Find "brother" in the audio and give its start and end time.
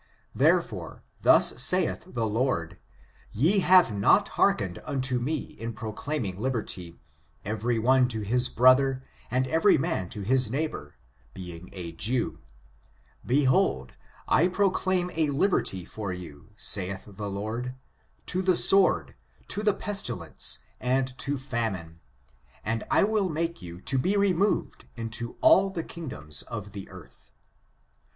8.49-9.03